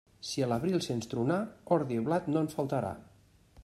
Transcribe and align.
Si 0.29 0.43
a 0.45 0.47
l'abril 0.51 0.81
sents 0.85 1.11
tronar, 1.13 1.39
ordi 1.77 2.01
i 2.01 2.07
blat 2.09 2.35
no 2.35 2.45
en 2.47 2.53
faltarà. 2.59 2.97